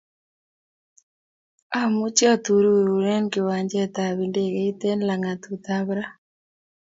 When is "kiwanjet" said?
3.33-3.95